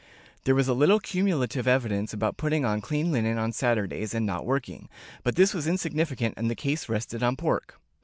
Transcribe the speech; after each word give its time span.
There 0.45 0.55
was 0.55 0.67
a 0.67 0.73
little 0.73 0.99
cumulative 0.99 1.67
evidence 1.67 2.11
about 2.11 2.35
putting 2.35 2.65
on 2.65 2.81
clean 2.81 3.11
linen 3.11 3.37
on 3.37 3.51
Saturdays 3.51 4.15
and 4.15 4.25
not 4.25 4.47
working, 4.47 4.89
but 5.21 5.35
this 5.35 5.53
was 5.53 5.67
insignificant 5.67 6.33
and 6.37 6.49
the 6.49 6.55
case 6.55 6.89
rested 6.89 7.21
on 7.21 7.35
pork. 7.35 7.79